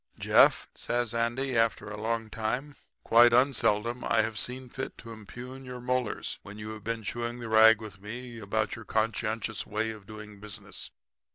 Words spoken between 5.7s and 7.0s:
molars when you have